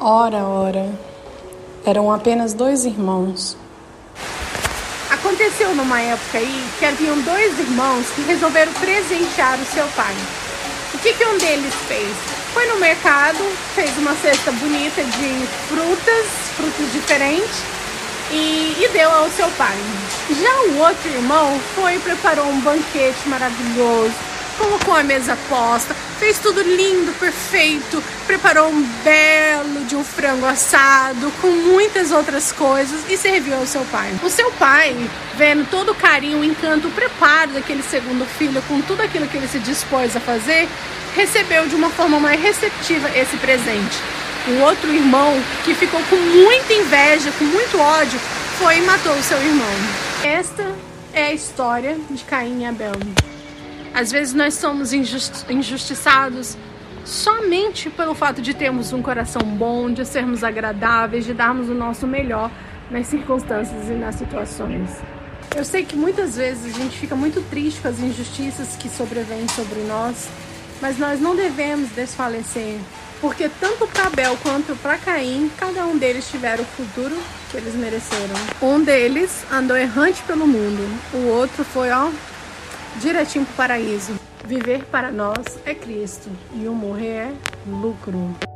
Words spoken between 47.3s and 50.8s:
com muito ódio, foi e matou o seu irmão. Esta